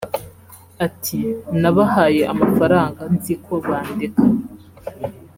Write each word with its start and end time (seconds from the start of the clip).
Ati 0.85 1.19
“Nabahaye 1.61 2.21
amafaranga 2.33 3.01
nzi 3.13 3.33
ko 3.45 3.53
bandeka 3.67 4.23